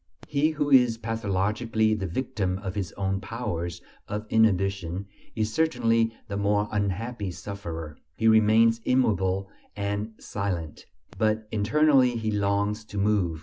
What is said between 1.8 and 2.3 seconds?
the